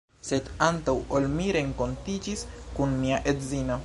Sed 0.27 0.47
antaŭ 0.67 0.95
ol 1.17 1.27
mi 1.33 1.45
renkontiĝis 1.57 2.45
kun 2.79 2.97
mia 3.03 3.21
edzino 3.33 3.79